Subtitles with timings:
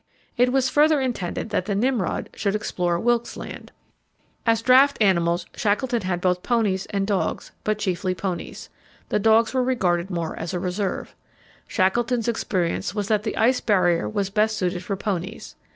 [0.35, 3.71] It was further intended that the Nimrod should explore Wilkes Land.
[4.47, 8.69] As draught animals Shackleton had both ponies and dogs, but chiefly ponies.
[9.09, 11.13] The dogs were regarded more as a reserve.
[11.67, 15.53] Shackleton's experience was that the Ice Barrier was best suited for ponies.